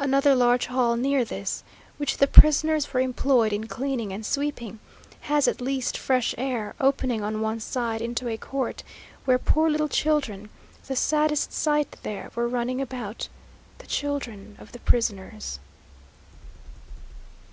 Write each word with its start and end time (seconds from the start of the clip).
Another 0.00 0.34
large 0.34 0.66
hall 0.66 0.96
near 0.96 1.24
this, 1.24 1.62
which 1.98 2.16
the 2.16 2.26
prisoners 2.26 2.92
were 2.92 2.98
employed 2.98 3.52
in 3.52 3.68
cleaning 3.68 4.12
and 4.12 4.26
sweeping, 4.26 4.80
has 5.20 5.46
at 5.46 5.60
least 5.60 5.96
fresh 5.96 6.34
air, 6.36 6.74
opening 6.80 7.22
on 7.22 7.40
one 7.40 7.60
side 7.60 8.02
into 8.02 8.26
a 8.28 8.36
court, 8.36 8.82
where 9.24 9.38
poor 9.38 9.70
little 9.70 9.86
children, 9.88 10.50
the 10.88 10.96
saddest 10.96 11.52
sight 11.52 11.94
there, 12.02 12.32
were 12.34 12.48
running 12.48 12.80
about 12.80 13.28
the 13.78 13.86
children 13.86 14.56
of 14.58 14.72
the 14.72 14.80
prisoners. 14.80 15.60